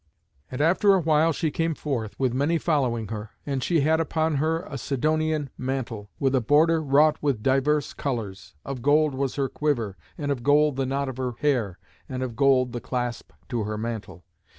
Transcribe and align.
And 0.49 0.61
after 0.61 0.95
a 0.95 0.99
while 0.99 1.31
she 1.31 1.51
came 1.51 1.75
forth, 1.75 2.19
with 2.19 2.33
many 2.33 2.57
following 2.57 3.09
her. 3.09 3.29
And 3.45 3.63
she 3.63 3.81
had 3.81 3.99
upon 3.99 4.37
her 4.37 4.61
a 4.61 4.75
Sidonian 4.75 5.51
mantle, 5.59 6.09
with 6.19 6.33
a 6.33 6.41
border 6.41 6.81
wrought 6.81 7.21
with 7.21 7.43
divers 7.43 7.93
colours; 7.93 8.55
of 8.65 8.81
gold 8.81 9.13
was 9.13 9.35
her 9.35 9.47
quiver, 9.47 9.95
and 10.17 10.31
of 10.31 10.41
gold 10.41 10.75
the 10.77 10.87
knot 10.87 11.07
of 11.07 11.17
her 11.17 11.33
hair, 11.33 11.77
and 12.09 12.23
of 12.23 12.35
gold 12.35 12.71
the 12.71 12.81
clasp 12.81 13.31
to 13.49 13.65
her 13.65 13.77
mantle. 13.77 14.23